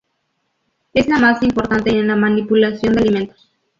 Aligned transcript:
Es 0.95 1.07
la 1.07 1.19
más 1.19 1.43
importante 1.43 1.91
en 1.91 2.07
la 2.07 2.15
manipulación 2.15 2.95
de 2.95 3.01
alimentos. 3.01 3.51